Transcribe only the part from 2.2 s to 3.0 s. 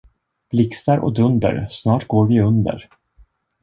vi under.